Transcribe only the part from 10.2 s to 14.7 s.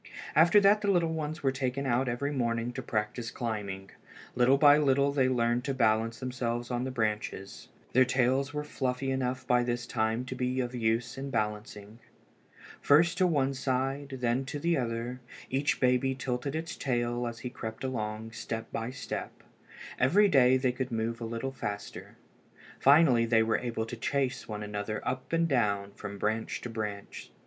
to be of use in balancing. First to one side, then to